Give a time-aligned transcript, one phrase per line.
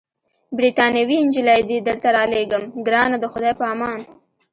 [0.57, 3.99] بریتانوۍ نجلۍ دي درته رالېږم، ګرانه د خدای په امان.